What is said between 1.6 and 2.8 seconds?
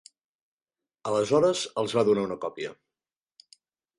els va donar una còpia.